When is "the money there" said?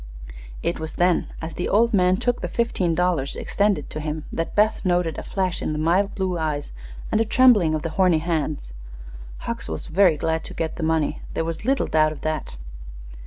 10.77-11.45